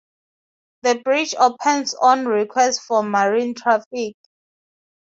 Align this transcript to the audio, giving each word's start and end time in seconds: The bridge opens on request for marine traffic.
The 0.81 0.95
bridge 0.99 1.35
opens 1.37 1.93
on 1.93 2.25
request 2.25 2.81
for 2.81 3.03
marine 3.03 3.53
traffic. 3.53 4.15